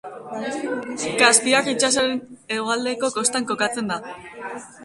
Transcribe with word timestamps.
Kaspiar 1.19 1.69
itsasoaren 1.73 2.17
hegoaldeko 2.57 3.13
kostan 3.19 3.49
kokatzen 3.53 3.93
da. 3.93 4.01